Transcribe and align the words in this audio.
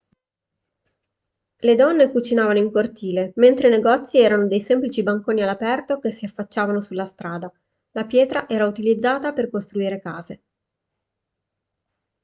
le 1.57 1.75
donne 1.75 2.09
cucinavano 2.09 2.57
in 2.57 2.71
cortile 2.71 3.33
mentre 3.35 3.67
i 3.67 3.69
negozi 3.69 4.17
erano 4.17 4.47
dei 4.47 4.59
semplici 4.59 5.03
banconi 5.03 5.43
all'aperto 5.43 5.99
che 5.99 6.09
si 6.09 6.25
affacciavano 6.25 6.81
sulla 6.81 7.05
strada 7.05 7.53
la 7.91 8.05
pietra 8.07 8.49
era 8.49 8.65
utilizzata 8.65 9.31
per 9.31 9.51
costruire 9.51 9.99
case 10.01 10.41